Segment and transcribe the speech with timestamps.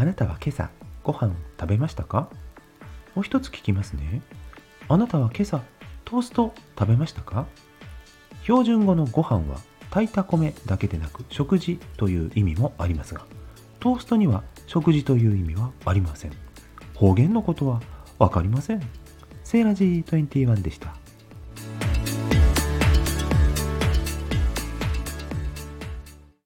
[0.00, 0.70] あなたは今朝
[1.04, 2.30] ご飯食べましたか？
[3.14, 4.22] もう一つ聞きますね。
[4.88, 5.60] あなたは今朝
[6.06, 7.44] トースト食べましたか？
[8.44, 9.60] 標準語のご飯は
[9.90, 13.26] 炊いた米だけでなく食事という意味もありますが、
[13.78, 16.32] トーストには食事という意味はありません。
[16.94, 17.82] 方言のことは
[18.18, 18.80] わかりません。
[19.44, 20.94] セーラジー21でした。